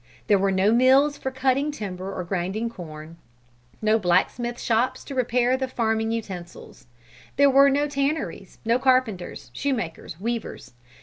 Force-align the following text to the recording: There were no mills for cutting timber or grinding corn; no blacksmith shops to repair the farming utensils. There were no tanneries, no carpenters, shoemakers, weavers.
There 0.25 0.39
were 0.39 0.49
no 0.51 0.71
mills 0.71 1.15
for 1.19 1.29
cutting 1.29 1.69
timber 1.71 2.11
or 2.11 2.23
grinding 2.23 2.71
corn; 2.71 3.17
no 3.83 3.99
blacksmith 3.99 4.59
shops 4.59 5.03
to 5.03 5.13
repair 5.13 5.55
the 5.57 5.67
farming 5.67 6.11
utensils. 6.11 6.87
There 7.35 7.51
were 7.51 7.69
no 7.69 7.87
tanneries, 7.87 8.57
no 8.65 8.79
carpenters, 8.79 9.51
shoemakers, 9.53 10.19
weavers. 10.19 10.71